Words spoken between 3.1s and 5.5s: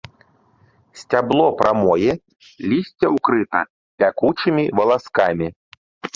ўкрыта пякучымі валаскамі.